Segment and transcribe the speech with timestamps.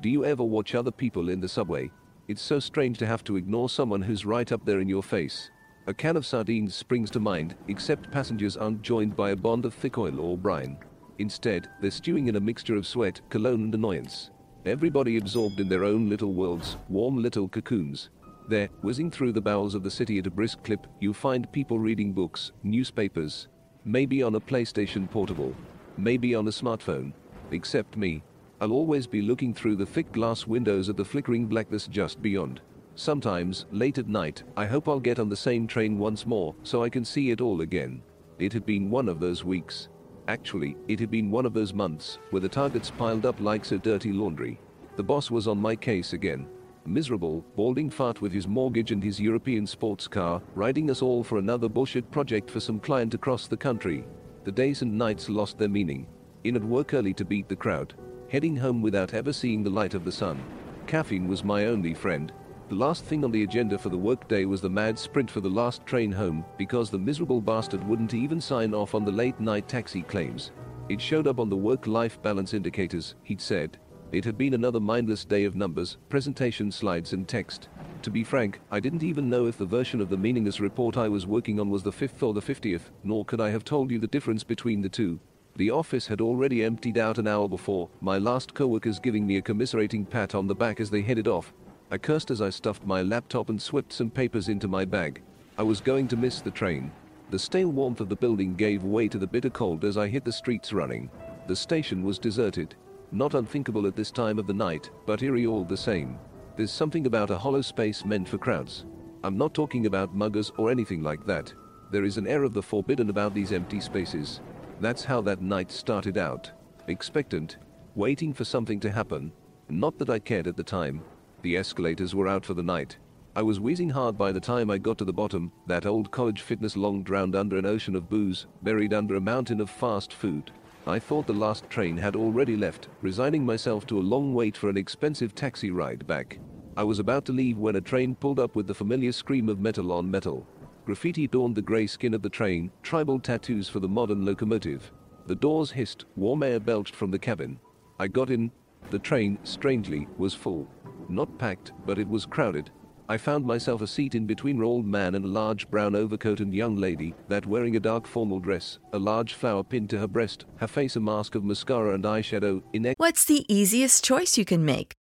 [0.00, 1.90] Do you ever watch other people in the subway?
[2.26, 5.50] It's so strange to have to ignore someone who's right up there in your face.
[5.88, 9.74] A can of sardines springs to mind, except passengers aren't joined by a bond of
[9.74, 10.78] thick oil or brine.
[11.18, 14.30] Instead, they're stewing in a mixture of sweat, cologne, and annoyance.
[14.64, 18.08] Everybody absorbed in their own little worlds, warm little cocoons.
[18.48, 21.78] There, whizzing through the bowels of the city at a brisk clip, you find people
[21.78, 23.48] reading books, newspapers,
[23.84, 25.54] maybe on a PlayStation Portable,
[25.98, 27.12] maybe on a smartphone.
[27.50, 28.22] Except me.
[28.62, 32.60] I'll always be looking through the thick glass windows at the flickering blackness just beyond.
[32.94, 36.82] Sometimes, late at night, I hope I'll get on the same train once more so
[36.82, 38.02] I can see it all again.
[38.38, 39.88] It had been one of those weeks.
[40.28, 43.78] Actually, it had been one of those months where the targets piled up like so
[43.78, 44.60] dirty laundry.
[44.96, 46.46] The boss was on my case again.
[46.84, 51.38] Miserable, balding fart with his mortgage and his European sports car, riding us all for
[51.38, 54.04] another bullshit project for some client across the country.
[54.44, 56.06] The days and nights lost their meaning.
[56.44, 57.94] In at work early to beat the crowd.
[58.30, 60.40] Heading home without ever seeing the light of the sun.
[60.86, 62.32] Caffeine was my only friend.
[62.68, 65.50] The last thing on the agenda for the workday was the mad sprint for the
[65.50, 69.66] last train home because the miserable bastard wouldn't even sign off on the late night
[69.66, 70.52] taxi claims.
[70.88, 73.80] It showed up on the work life balance indicators, he'd said.
[74.12, 77.68] It had been another mindless day of numbers, presentation slides, and text.
[78.02, 81.08] To be frank, I didn't even know if the version of the meaningless report I
[81.08, 83.98] was working on was the fifth or the fiftieth, nor could I have told you
[83.98, 85.18] the difference between the two.
[85.60, 89.42] The office had already emptied out an hour before, my last co-workers giving me a
[89.42, 91.52] commiserating pat on the back as they headed off,
[91.90, 95.20] I cursed as I stuffed my laptop and swept some papers into my bag.
[95.58, 96.90] I was going to miss the train.
[97.28, 100.24] The stale warmth of the building gave way to the bitter cold as I hit
[100.24, 101.10] the streets running.
[101.46, 102.74] The station was deserted.
[103.12, 106.18] Not unthinkable at this time of the night, but eerie all the same.
[106.56, 108.86] There's something about a hollow space meant for crowds.
[109.22, 111.52] I'm not talking about muggers or anything like that.
[111.90, 114.40] There is an air of the forbidden about these empty spaces.
[114.80, 116.50] That's how that night started out.
[116.88, 117.58] Expectant,
[117.94, 119.30] waiting for something to happen.
[119.68, 121.02] Not that I cared at the time.
[121.42, 122.96] The escalators were out for the night.
[123.36, 126.40] I was wheezing hard by the time I got to the bottom, that old college
[126.40, 130.50] fitness long drowned under an ocean of booze, buried under a mountain of fast food.
[130.86, 134.70] I thought the last train had already left, resigning myself to a long wait for
[134.70, 136.38] an expensive taxi ride back.
[136.76, 139.60] I was about to leave when a train pulled up with the familiar scream of
[139.60, 140.46] metal on metal.
[140.84, 144.90] Graffiti adorned the grey skin of the train, tribal tattoos for the modern locomotive.
[145.26, 147.58] The doors hissed, warm air belched from the cabin.
[147.98, 148.50] I got in.
[148.90, 150.66] The train, strangely, was full.
[151.08, 152.70] Not packed, but it was crowded.
[153.10, 156.38] I found myself a seat in between an old man and a large brown overcoat
[156.38, 160.06] and young lady, that wearing a dark formal dress, a large flower pinned to her
[160.06, 162.62] breast, her face a mask of mascara and eyeshadow.
[162.72, 164.94] In What's the easiest choice you can make?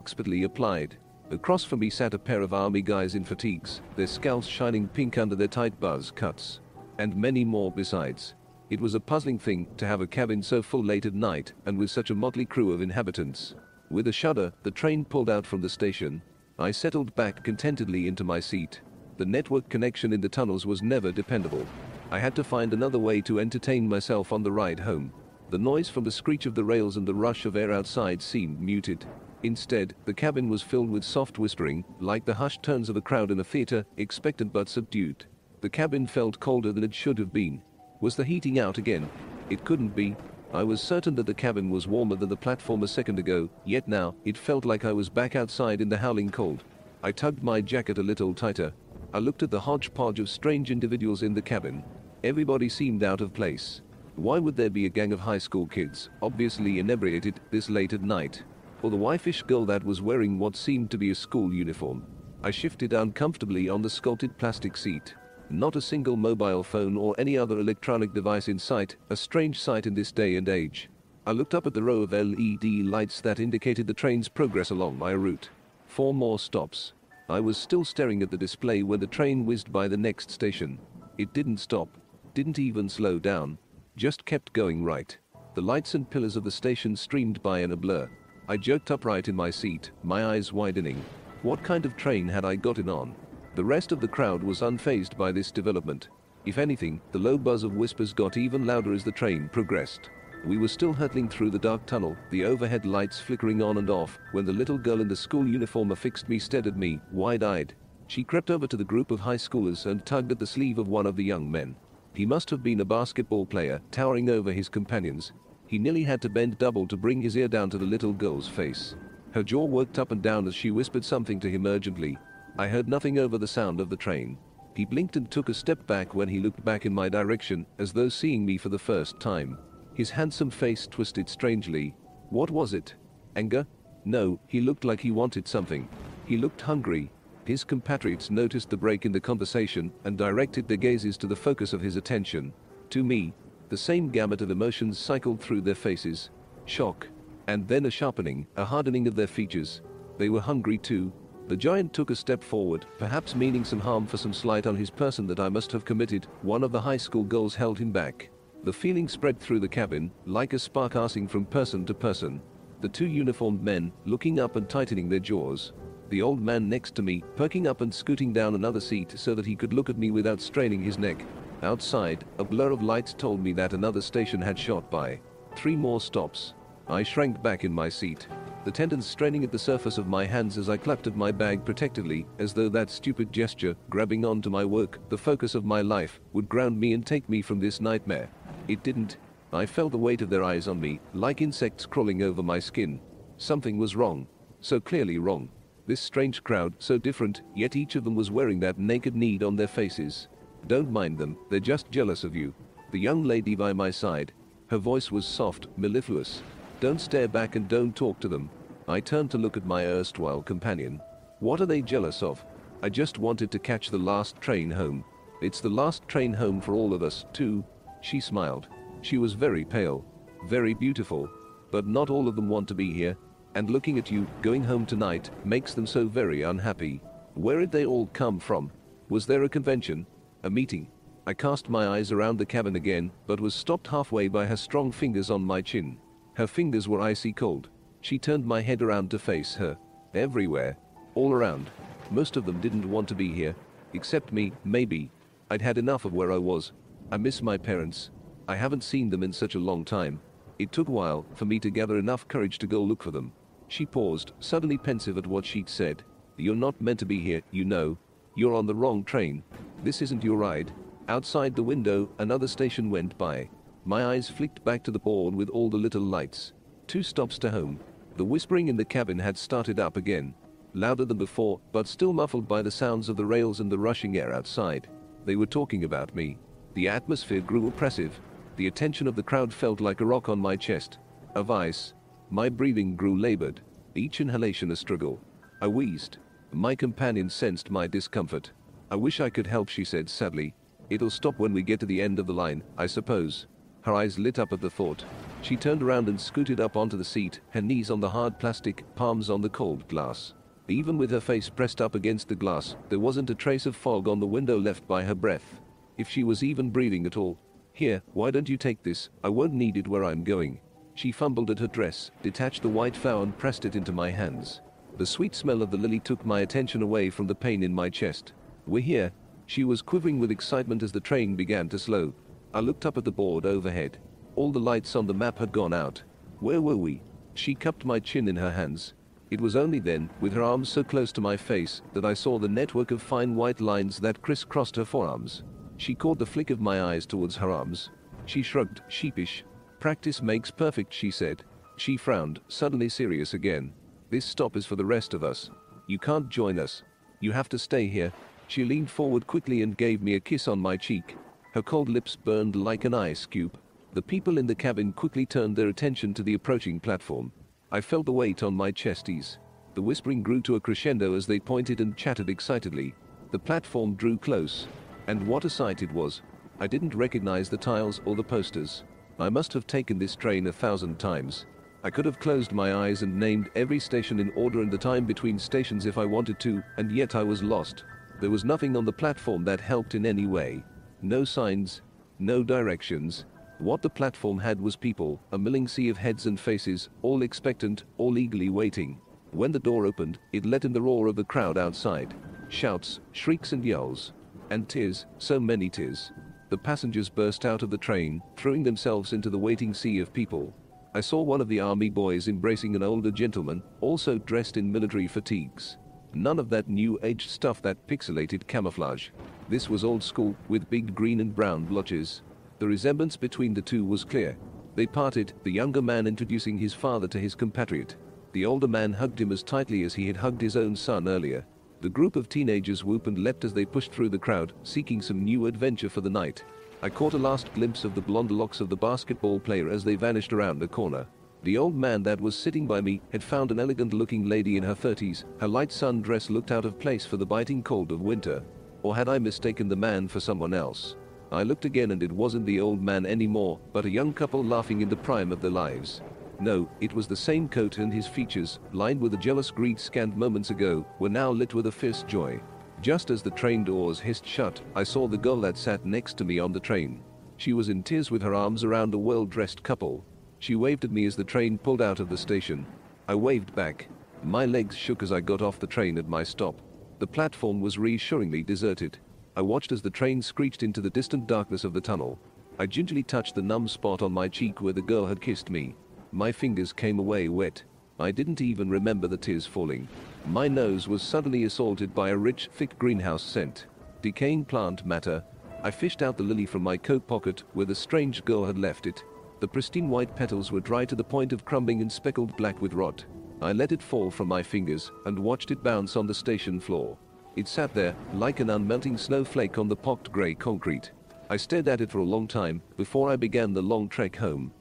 [0.00, 0.96] Expertly applied.
[1.30, 5.18] Across from me sat a pair of army guys in fatigues, their scalps shining pink
[5.18, 6.60] under their tight buzz cuts.
[6.98, 8.34] And many more besides.
[8.70, 11.76] It was a puzzling thing to have a cabin so full late at night and
[11.76, 13.54] with such a motley crew of inhabitants.
[13.90, 16.22] With a shudder, the train pulled out from the station.
[16.58, 18.80] I settled back contentedly into my seat.
[19.18, 21.66] The network connection in the tunnels was never dependable.
[22.10, 25.12] I had to find another way to entertain myself on the ride home.
[25.50, 28.60] The noise from the screech of the rails and the rush of air outside seemed
[28.60, 29.04] muted.
[29.42, 33.30] Instead, the cabin was filled with soft whispering, like the hushed tones of a crowd
[33.30, 35.24] in a theater, expectant but subdued.
[35.60, 37.62] The cabin felt colder than it should have been.
[38.00, 39.08] Was the heating out again?
[39.48, 40.16] It couldn't be.
[40.52, 43.86] I was certain that the cabin was warmer than the platform a second ago, yet
[43.86, 46.64] now, it felt like I was back outside in the howling cold.
[47.02, 48.72] I tugged my jacket a little tighter.
[49.14, 51.82] I looked at the hodgepodge of strange individuals in the cabin.
[52.24, 53.80] Everybody seemed out of place.
[54.16, 58.02] Why would there be a gang of high school kids, obviously inebriated, this late at
[58.02, 58.42] night?
[58.82, 62.06] Or the wifeish girl that was wearing what seemed to be a school uniform?
[62.42, 65.14] I shifted uncomfortably on the sculpted plastic seat.
[65.50, 69.86] Not a single mobile phone or any other electronic device in sight, a strange sight
[69.86, 70.88] in this day and age.
[71.26, 74.98] I looked up at the row of LED lights that indicated the train's progress along
[74.98, 75.50] my route.
[75.86, 76.94] Four more stops.
[77.28, 80.78] I was still staring at the display when the train whizzed by the next station.
[81.18, 81.88] It didn't stop,
[82.32, 83.58] didn't even slow down,
[83.96, 85.16] just kept going right.
[85.54, 88.08] The lights and pillars of the station streamed by in a blur.
[88.50, 91.04] I jerked upright in my seat, my eyes widening.
[91.42, 93.14] What kind of train had I gotten on?
[93.54, 96.08] The rest of the crowd was unfazed by this development.
[96.44, 100.10] If anything, the low buzz of whispers got even louder as the train progressed.
[100.44, 104.18] We were still hurtling through the dark tunnel, the overhead lights flickering on and off,
[104.32, 107.72] when the little girl in the school uniform affixed me stared at me, wide-eyed.
[108.08, 110.88] She crept over to the group of high schoolers and tugged at the sleeve of
[110.88, 111.76] one of the young men.
[112.14, 115.30] He must have been a basketball player, towering over his companions.
[115.70, 118.48] He nearly had to bend double to bring his ear down to the little girl's
[118.48, 118.96] face.
[119.30, 122.18] Her jaw worked up and down as she whispered something to him urgently,
[122.58, 124.36] I heard nothing over the sound of the train.
[124.74, 127.92] He blinked and took a step back when he looked back in my direction, as
[127.92, 129.58] though seeing me for the first time.
[129.94, 131.94] His handsome face twisted strangely.
[132.30, 132.96] What was it?
[133.36, 133.64] Anger?
[134.04, 135.88] No, he looked like he wanted something.
[136.26, 137.12] He looked hungry.
[137.44, 141.72] His compatriots noticed the break in the conversation and directed their gazes to the focus
[141.72, 142.52] of his attention.
[142.90, 143.32] To me,
[143.70, 146.30] the same gamut of emotions cycled through their faces
[146.66, 147.08] shock,
[147.48, 149.80] and then a sharpening, a hardening of their features.
[150.18, 151.12] They were hungry too,
[151.50, 154.88] the giant took a step forward, perhaps meaning some harm for some slight on his
[154.88, 156.28] person that I must have committed.
[156.42, 158.30] One of the high school girls held him back.
[158.62, 162.40] The feeling spread through the cabin, like a spark passing from person to person.
[162.82, 165.72] The two uniformed men, looking up and tightening their jaws.
[166.10, 169.46] The old man next to me, perking up and scooting down another seat so that
[169.46, 171.24] he could look at me without straining his neck.
[171.62, 175.20] Outside, a blur of lights told me that another station had shot by.
[175.56, 176.54] Three more stops.
[176.88, 178.26] I shrank back in my seat
[178.64, 181.64] the tendons straining at the surface of my hands as I clapped at my bag
[181.64, 185.80] protectively, as though that stupid gesture, grabbing on to my work, the focus of my
[185.80, 188.28] life, would ground me and take me from this nightmare.
[188.68, 189.16] It didn't.
[189.52, 193.00] I felt the weight of their eyes on me, like insects crawling over my skin.
[193.38, 194.26] Something was wrong.
[194.60, 195.48] So clearly wrong.
[195.86, 199.56] This strange crowd, so different, yet each of them was wearing that naked need on
[199.56, 200.28] their faces.
[200.66, 202.54] Don't mind them, they're just jealous of you.
[202.92, 204.32] The young lady by my side,
[204.68, 206.42] her voice was soft, mellifluous,
[206.80, 208.48] don't stare back and don't talk to them.
[208.88, 211.00] I turned to look at my erstwhile companion.
[211.40, 212.42] What are they jealous of?
[212.82, 215.04] I just wanted to catch the last train home.
[215.42, 217.62] It's the last train home for all of us, too.
[218.00, 218.68] She smiled.
[219.02, 220.04] She was very pale,
[220.48, 221.28] very beautiful,
[221.70, 223.16] but not all of them want to be here.
[223.54, 227.02] And looking at you, going home tonight, makes them so very unhappy.
[227.34, 228.72] Where did they all come from?
[229.10, 230.06] Was there a convention?
[230.42, 230.88] A meeting?
[231.26, 234.90] I cast my eyes around the cabin again, but was stopped halfway by her strong
[234.90, 235.98] fingers on my chin.
[236.34, 237.68] Her fingers were icy cold.
[238.00, 239.76] She turned my head around to face her.
[240.14, 240.78] Everywhere.
[241.14, 241.70] All around.
[242.10, 243.54] Most of them didn't want to be here.
[243.92, 245.10] Except me, maybe.
[245.50, 246.72] I'd had enough of where I was.
[247.12, 248.10] I miss my parents.
[248.48, 250.20] I haven't seen them in such a long time.
[250.58, 253.32] It took a while for me to gather enough courage to go look for them.
[253.68, 256.02] She paused, suddenly pensive at what she'd said.
[256.38, 257.98] You're not meant to be here, you know.
[258.36, 259.42] You're on the wrong train.
[259.82, 260.72] This isn't your ride.
[261.08, 263.48] Outside the window, another station went by.
[263.84, 266.52] My eyes flicked back to the board with all the little lights.
[266.86, 267.80] Two stops to home.
[268.16, 270.34] The whispering in the cabin had started up again.
[270.74, 274.18] Louder than before, but still muffled by the sounds of the rails and the rushing
[274.18, 274.88] air outside.
[275.24, 276.36] They were talking about me.
[276.74, 278.20] The atmosphere grew oppressive.
[278.56, 280.98] The attention of the crowd felt like a rock on my chest.
[281.34, 281.94] A vice.
[282.28, 283.62] My breathing grew labored.
[283.94, 285.20] Each inhalation a struggle.
[285.62, 286.18] I wheezed.
[286.52, 288.52] My companion sensed my discomfort.
[288.90, 290.54] I wish I could help, she said sadly.
[290.90, 293.46] It'll stop when we get to the end of the line, I suppose.
[293.82, 295.04] Her eyes lit up at the thought.
[295.42, 298.84] She turned around and scooted up onto the seat, her knees on the hard plastic,
[298.96, 300.34] palms on the cold glass.
[300.68, 304.08] Even with her face pressed up against the glass, there wasn't a trace of fog
[304.08, 305.60] on the window left by her breath.
[305.96, 307.38] If she was even breathing at all.
[307.72, 309.08] Here, why don't you take this?
[309.22, 310.60] I won't need it where I'm going.
[310.94, 314.60] She fumbled at her dress, detached the white flower and pressed it into my hands.
[314.98, 317.88] The sweet smell of the lily took my attention away from the pain in my
[317.88, 318.32] chest.
[318.70, 319.10] We're here.
[319.46, 322.14] She was quivering with excitement as the train began to slow.
[322.54, 323.98] I looked up at the board overhead.
[324.36, 326.00] All the lights on the map had gone out.
[326.38, 327.02] Where were we?
[327.34, 328.94] She cupped my chin in her hands.
[329.32, 332.38] It was only then, with her arms so close to my face, that I saw
[332.38, 335.42] the network of fine white lines that crisscrossed her forearms.
[335.76, 337.90] She caught the flick of my eyes towards her arms.
[338.26, 339.42] She shrugged, sheepish.
[339.80, 341.42] Practice makes perfect, she said.
[341.76, 343.72] She frowned, suddenly serious again.
[344.10, 345.50] This stop is for the rest of us.
[345.88, 346.84] You can't join us.
[347.18, 348.12] You have to stay here.
[348.50, 351.16] She leaned forward quickly and gave me a kiss on my cheek.
[351.54, 353.56] Her cold lips burned like an ice cube.
[353.92, 357.30] The people in the cabin quickly turned their attention to the approaching platform.
[357.70, 359.38] I felt the weight on my chest ease.
[359.74, 362.92] The whispering grew to a crescendo as they pointed and chatted excitedly.
[363.30, 364.66] The platform drew close.
[365.06, 366.22] And what a sight it was.
[366.58, 368.82] I didn't recognize the tiles or the posters.
[369.20, 371.46] I must have taken this train a thousand times.
[371.84, 375.04] I could have closed my eyes and named every station in order and the time
[375.04, 377.84] between stations if I wanted to, and yet I was lost.
[378.20, 380.62] There was nothing on the platform that helped in any way.
[381.00, 381.80] No signs,
[382.18, 383.24] no directions.
[383.58, 387.84] What the platform had was people, a milling sea of heads and faces, all expectant,
[387.96, 389.00] all eagerly waiting.
[389.30, 392.14] When the door opened, it let in the roar of the crowd outside.
[392.48, 394.12] Shouts, shrieks and yells.
[394.50, 396.12] And tears, so many tears.
[396.50, 400.52] The passengers burst out of the train, throwing themselves into the waiting sea of people.
[400.94, 405.06] I saw one of the army boys embracing an older gentleman, also dressed in military
[405.06, 405.78] fatigues.
[406.14, 409.10] None of that new age stuff that pixelated camouflage.
[409.48, 412.22] This was old school, with big green and brown blotches.
[412.58, 414.36] The resemblance between the two was clear.
[414.74, 417.96] They parted, the younger man introducing his father to his compatriot.
[418.32, 421.44] The older man hugged him as tightly as he had hugged his own son earlier.
[421.80, 425.24] The group of teenagers whooped and leapt as they pushed through the crowd, seeking some
[425.24, 426.44] new adventure for the night.
[426.82, 429.96] I caught a last glimpse of the blonde locks of the basketball player as they
[429.96, 431.06] vanished around a corner.
[431.42, 434.62] The old man that was sitting by me had found an elegant looking lady in
[434.62, 435.24] her 30s.
[435.40, 438.42] Her light sun dress looked out of place for the biting cold of winter.
[438.82, 440.96] Or had I mistaken the man for someone else?
[441.32, 444.82] I looked again and it wasn't the old man anymore, but a young couple laughing
[444.82, 446.02] in the prime of their lives.
[446.40, 450.16] No, it was the same coat and his features, lined with a jealous greed scanned
[450.16, 452.40] moments ago, were now lit with a fierce joy.
[452.82, 456.24] Just as the train doors hissed shut, I saw the girl that sat next to
[456.24, 457.02] me on the train.
[457.36, 460.04] She was in tears with her arms around a well-dressed couple.
[460.40, 462.66] She waved at me as the train pulled out of the station.
[463.06, 463.88] I waved back.
[464.24, 466.60] My legs shook as I got off the train at my stop.
[466.98, 468.98] The platform was reassuringly deserted.
[469.36, 472.18] I watched as the train screeched into the distant darkness of the tunnel.
[472.58, 475.74] I gingerly touched the numb spot on my cheek where the girl had kissed me.
[476.10, 477.62] My fingers came away wet.
[477.98, 479.88] I didn't even remember the tears falling.
[480.26, 483.66] My nose was suddenly assaulted by a rich, thick greenhouse scent.
[484.00, 485.22] Decaying plant matter.
[485.62, 488.86] I fished out the lily from my coat pocket where the strange girl had left
[488.86, 489.04] it.
[489.40, 492.74] The pristine white petals were dry to the point of crumbling and speckled black with
[492.74, 493.04] rot.
[493.40, 496.98] I let it fall from my fingers and watched it bounce on the station floor.
[497.36, 500.90] It sat there, like an unmelting snowflake on the pocked grey concrete.
[501.30, 504.52] I stared at it for a long time before I began the long trek home.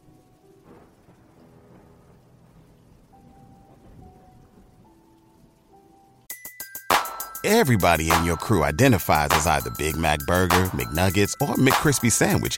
[7.43, 12.57] Everybody in your crew identifies as either Big Mac Burger, McNuggets, or McCrispy Sandwich.